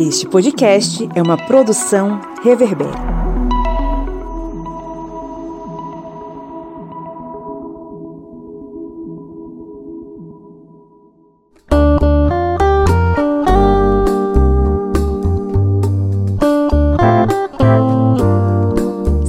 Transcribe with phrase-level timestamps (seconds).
[0.00, 2.88] Este podcast é uma produção Reverber.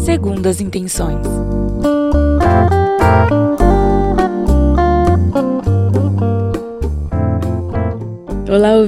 [0.05, 1.27] Segundas intenções.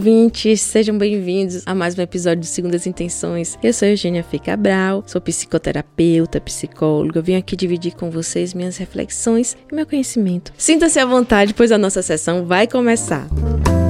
[0.04, 0.60] Ouvintes!
[0.60, 3.58] Sejam bem-vindos a mais um episódio de Segundas Intenções.
[3.64, 7.20] Eu sou Eugênia Fê Cabral, sou psicoterapeuta, psicóloga.
[7.20, 10.52] Eu vim aqui dividir com vocês minhas reflexões e meu conhecimento.
[10.58, 13.30] Sinta-se à vontade, pois a nossa sessão vai começar.
[13.32, 13.83] Música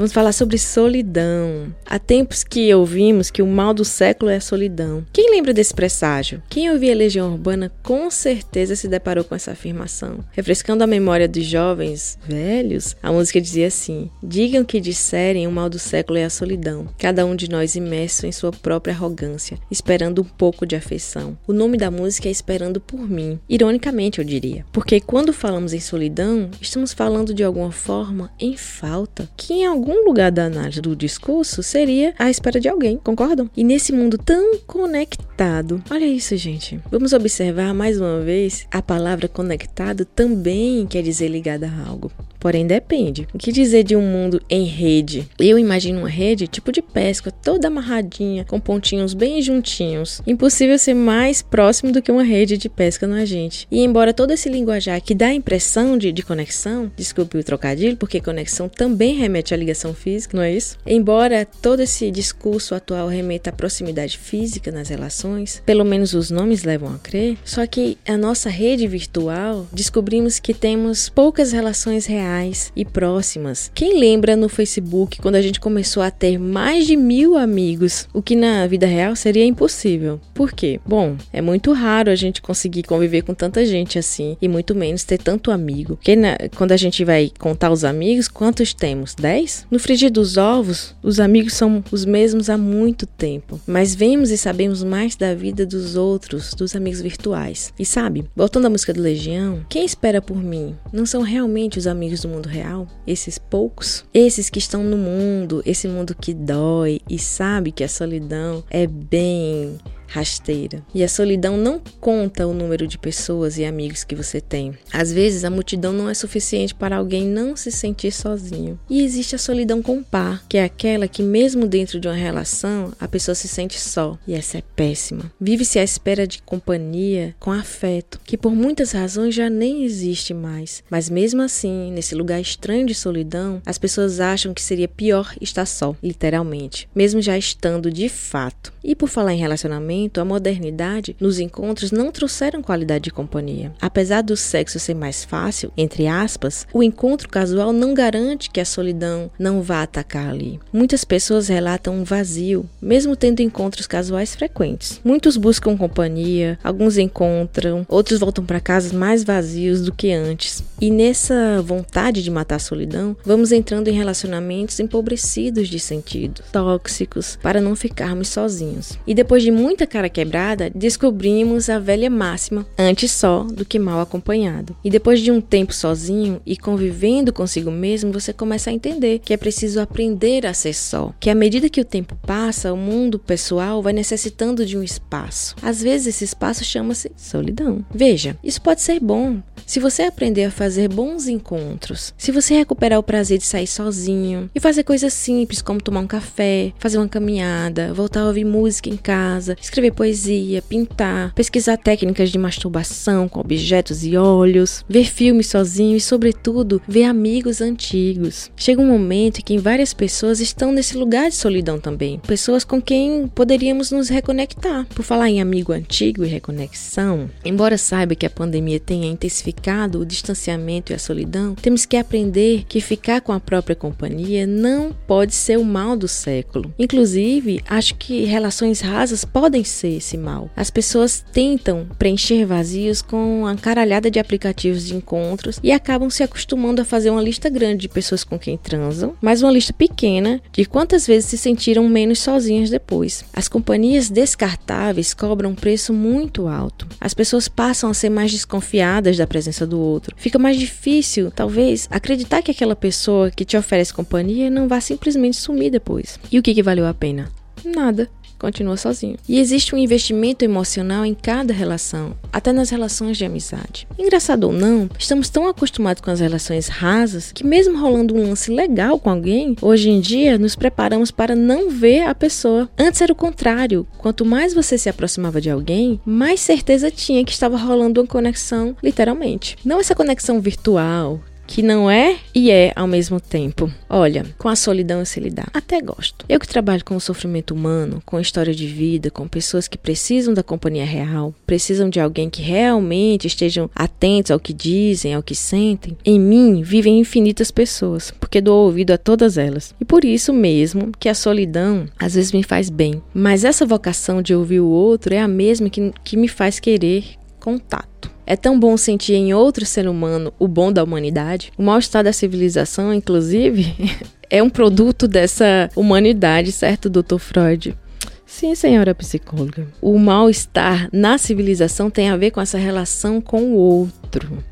[0.00, 1.74] Vamos falar sobre solidão.
[1.84, 5.04] Há tempos que ouvimos que o mal do século é a solidão.
[5.12, 6.42] Quem lembra desse presságio?
[6.48, 10.24] Quem ouvia Legião Urbana com certeza se deparou com essa afirmação.
[10.32, 15.68] Refrescando a memória dos jovens velhos, a música dizia assim: Digam que disserem o mal
[15.68, 16.88] do século é a solidão.
[16.96, 21.36] Cada um de nós imerso em sua própria arrogância, esperando um pouco de afeição.
[21.46, 23.38] O nome da música é Esperando por Mim.
[23.46, 24.64] Ironicamente, eu diria.
[24.72, 29.89] Porque quando falamos em solidão, estamos falando de alguma forma em falta, que em algum
[29.90, 33.50] algum lugar da análise do discurso seria a espera de alguém, concordam?
[33.56, 36.80] E nesse mundo tão conectado, olha isso, gente.
[36.90, 42.12] Vamos observar mais uma vez a palavra conectado também quer dizer ligada a algo.
[42.40, 43.28] Porém, depende.
[43.34, 45.28] O que dizer de um mundo em rede?
[45.38, 50.22] Eu imagino uma rede tipo de pesca, toda amarradinha, com pontinhos bem juntinhos.
[50.26, 53.68] Impossível ser mais próximo do que uma rede de pesca no agente.
[53.70, 57.98] E embora todo esse linguajar que dá a impressão de, de conexão, desculpe o trocadilho,
[57.98, 60.78] porque conexão também remete à ligação física, não é isso?
[60.86, 66.64] Embora todo esse discurso atual remeta à proximidade física nas relações, pelo menos os nomes
[66.64, 72.29] levam a crer, só que a nossa rede virtual descobrimos que temos poucas relações reais
[72.30, 73.70] reais e próximas.
[73.74, 78.22] Quem lembra no Facebook quando a gente começou a ter mais de mil amigos, o
[78.22, 80.20] que na vida real seria impossível?
[80.32, 80.80] Por quê?
[80.86, 85.04] Bom, é muito raro a gente conseguir conviver com tanta gente assim e muito menos
[85.04, 85.96] ter tanto amigo.
[85.96, 89.14] Porque na, quando a gente vai contar os amigos, quantos temos?
[89.14, 89.66] 10?
[89.70, 94.38] No frigir dos ovos, os amigos são os mesmos há muito tempo, mas vemos e
[94.38, 97.72] sabemos mais da vida dos outros, dos amigos virtuais.
[97.78, 101.86] E sabe, voltando à música do Legião, quem espera por mim não são realmente os
[101.86, 107.00] amigos do mundo real, esses poucos, esses que estão no mundo, esse mundo que dói
[107.08, 109.78] e sabe que a solidão é bem
[110.10, 110.82] rasteira.
[110.94, 114.74] E a solidão não conta o número de pessoas e amigos que você tem.
[114.92, 118.78] Às vezes a multidão não é suficiente para alguém não se sentir sozinho.
[118.88, 122.92] E existe a solidão com par, que é aquela que mesmo dentro de uma relação
[122.98, 125.30] a pessoa se sente só, e essa é péssima.
[125.40, 130.82] Vive-se à espera de companhia com afeto, que por muitas razões já nem existe mais.
[130.90, 135.66] Mas mesmo assim, nesse lugar estranho de solidão, as pessoas acham que seria pior estar
[135.66, 138.72] só, literalmente, mesmo já estando de fato.
[138.82, 143.72] E por falar em relacionamento, a modernidade nos encontros não trouxeram qualidade de companhia.
[143.80, 148.64] Apesar do sexo ser mais fácil, entre aspas, o encontro casual não garante que a
[148.64, 150.60] solidão não vá atacar ali.
[150.72, 155.00] Muitas pessoas relatam um vazio, mesmo tendo encontros casuais frequentes.
[155.04, 160.62] Muitos buscam companhia, alguns encontram, outros voltam para casa mais vazios do que antes.
[160.80, 167.38] E nessa vontade de matar a solidão, vamos entrando em relacionamentos empobrecidos de sentido, tóxicos,
[167.42, 168.98] para não ficarmos sozinhos.
[169.06, 174.00] E depois de muita cara quebrada, descobrimos a velha máxima: antes só do que mal
[174.00, 174.76] acompanhado.
[174.82, 179.34] E depois de um tempo sozinho e convivendo consigo mesmo, você começa a entender que
[179.34, 181.12] é preciso aprender a ser só.
[181.20, 185.54] Que à medida que o tempo passa, o mundo pessoal vai necessitando de um espaço.
[185.62, 187.84] Às vezes esse espaço chama-se solidão.
[187.92, 192.98] Veja, isso pode ser bom se você aprender a fazer bons encontros, se você recuperar
[192.98, 197.08] o prazer de sair sozinho e fazer coisas simples como tomar um café, fazer uma
[197.08, 203.28] caminhada, voltar a ouvir música em casa, escrever escrever poesia, pintar, pesquisar técnicas de masturbação
[203.28, 208.50] com objetos e olhos, ver filmes sozinho e, sobretudo, ver amigos antigos.
[208.56, 212.80] Chega um momento em que várias pessoas estão nesse lugar de solidão também, pessoas com
[212.80, 214.86] quem poderíamos nos reconectar.
[214.94, 220.06] Por falar em amigo antigo e reconexão, embora saiba que a pandemia tenha intensificado o
[220.06, 225.34] distanciamento e a solidão, temos que aprender que ficar com a própria companhia não pode
[225.34, 226.72] ser o mal do século.
[226.78, 230.50] Inclusive, acho que relações rasas podem ser esse mal.
[230.56, 236.22] As pessoas tentam preencher vazios com uma caralhada de aplicativos de encontros e acabam se
[236.22, 240.40] acostumando a fazer uma lista grande de pessoas com quem transam, mas uma lista pequena
[240.52, 243.24] de quantas vezes se sentiram menos sozinhas depois.
[243.32, 246.86] As companhias descartáveis cobram um preço muito alto.
[247.00, 250.14] As pessoas passam a ser mais desconfiadas da presença do outro.
[250.16, 255.36] Fica mais difícil, talvez, acreditar que aquela pessoa que te oferece companhia não vai simplesmente
[255.36, 256.18] sumir depois.
[256.30, 257.30] E o que, que valeu a pena?
[257.64, 258.08] Nada
[258.40, 259.16] continua sozinho.
[259.28, 263.86] E existe um investimento emocional em cada relação, até nas relações de amizade.
[263.98, 268.50] Engraçado ou não, estamos tão acostumados com as relações rasas que, mesmo rolando um lance
[268.50, 272.68] legal com alguém, hoje em dia nos preparamos para não ver a pessoa.
[272.78, 277.32] Antes era o contrário: quanto mais você se aproximava de alguém, mais certeza tinha que
[277.32, 279.56] estava rolando uma conexão, literalmente.
[279.64, 283.68] Não essa conexão virtual, que não é e é ao mesmo tempo.
[283.88, 285.48] Olha, com a solidão se lidar.
[285.52, 286.24] Até gosto.
[286.28, 290.32] Eu que trabalho com o sofrimento humano, com história de vida, com pessoas que precisam
[290.32, 295.34] da companhia real, precisam de alguém que realmente estejam atentos ao que dizem, ao que
[295.34, 295.98] sentem.
[296.04, 299.74] Em mim vivem infinitas pessoas, porque dou ouvido a todas elas.
[299.80, 303.02] E por isso mesmo que a solidão às vezes me faz bem.
[303.12, 307.04] Mas essa vocação de ouvir o outro é a mesma que, que me faz querer
[307.40, 308.08] contato.
[308.30, 311.50] É tão bom sentir em outro ser humano o bom da humanidade.
[311.58, 313.74] O mal-estar da civilização, inclusive,
[314.30, 317.18] é um produto dessa humanidade, certo, Dr.
[317.18, 317.76] Freud?
[318.24, 319.66] Sim, senhora psicóloga.
[319.82, 323.99] O mal-estar na civilização tem a ver com essa relação com o outro,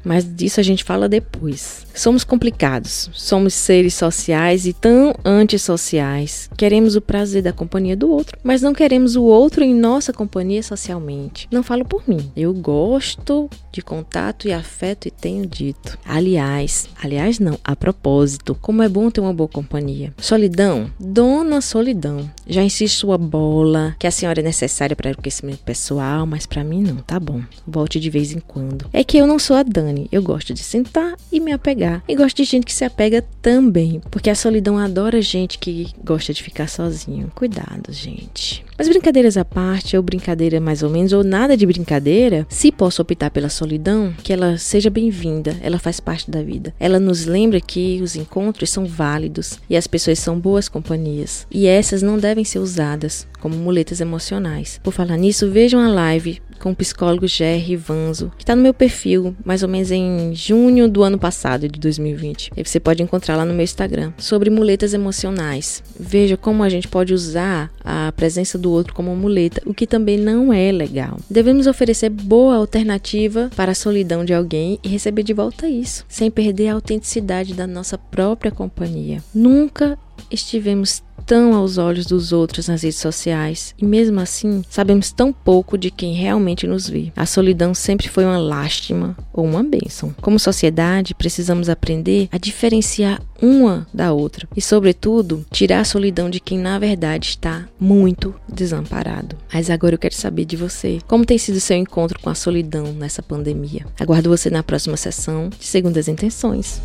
[0.04, 1.86] mas disso a gente fala depois.
[1.94, 6.48] Somos complicados, somos seres sociais e tão antissociais.
[6.56, 10.62] Queremos o prazer da companhia do outro, mas não queremos o outro em nossa companhia
[10.62, 11.48] socialmente.
[11.50, 12.30] Não falo por mim.
[12.36, 15.98] Eu gosto de contato e afeto e tenho dito.
[16.04, 20.12] Aliás, aliás não, a propósito, como é bom ter uma boa companhia.
[20.18, 22.30] Solidão, dona solidão.
[22.46, 26.64] Já insisto sua bola, que a senhora é necessária para o crescimento pessoal, mas para
[26.64, 27.42] mim não, tá bom.
[27.66, 28.86] Volte de vez em quando.
[28.92, 32.04] É que eu não sou a Dani, eu gosto de sentar e me apegar.
[32.06, 36.34] E gosto de gente que se apega também, porque a solidão adora gente que gosta
[36.34, 37.32] de ficar sozinho.
[37.34, 38.62] Cuidado, gente.
[38.76, 43.00] Mas brincadeiras à parte, ou brincadeira mais ou menos, ou nada de brincadeira, se posso
[43.00, 46.74] optar pela solidão, que ela seja bem-vinda, ela faz parte da vida.
[46.78, 51.46] Ela nos lembra que os encontros são válidos e as pessoas são boas companhias.
[51.50, 54.78] E essas não devem ser usadas como muletas emocionais.
[54.84, 58.74] Por falar nisso, vejam a live com o psicólogo Jerry Vanzo, que está no meu
[58.74, 62.50] perfil, mais ou menos em junho do ano passado, de 2020.
[62.56, 65.82] E você pode encontrar lá no meu Instagram, sobre muletas emocionais.
[65.98, 70.18] Veja como a gente pode usar a presença do outro como muleta, o que também
[70.18, 71.18] não é legal.
[71.30, 76.30] Devemos oferecer boa alternativa para a solidão de alguém e receber de volta isso, sem
[76.30, 79.22] perder a autenticidade da nossa própria companhia.
[79.34, 79.98] Nunca
[80.30, 85.76] estivemos tão aos olhos dos outros nas redes sociais e mesmo assim sabemos tão pouco
[85.76, 87.12] de quem realmente nos vê.
[87.14, 90.14] A solidão sempre foi uma lástima ou uma bênção.
[90.22, 96.40] Como sociedade, precisamos aprender a diferenciar uma da outra e, sobretudo, tirar a solidão de
[96.40, 99.36] quem na verdade está muito desamparado.
[99.52, 100.98] Mas agora eu quero saber de você.
[101.06, 103.84] Como tem sido seu encontro com a solidão nessa pandemia?
[104.00, 106.80] Aguardo você na próxima sessão de Segundas Intenções.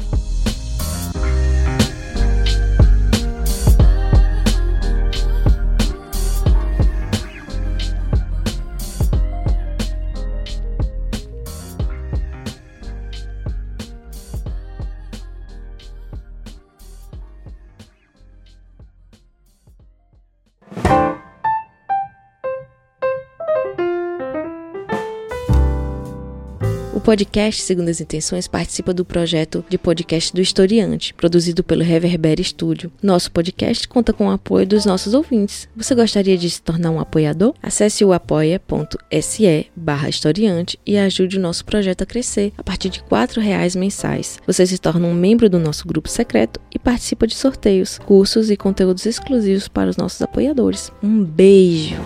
[27.03, 32.91] Podcast Segundas Intenções participa do projeto de podcast do Historiante, produzido pelo Reverber Studio.
[33.01, 35.67] Nosso podcast conta com o apoio dos nossos ouvintes.
[35.75, 37.53] Você gostaria de se tornar um apoiador?
[37.61, 42.99] Acesse o apoia.se barra historiante e ajude o nosso projeto a crescer a partir de
[42.99, 44.39] R$ reais mensais.
[44.47, 48.55] Você se torna um membro do nosso grupo secreto e participa de sorteios, cursos e
[48.55, 50.89] conteúdos exclusivos para os nossos apoiadores.
[51.03, 52.02] Um beijo!